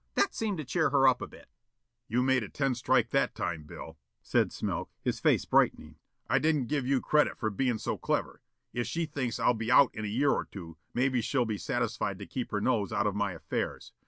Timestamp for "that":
0.15-0.33, 3.11-3.35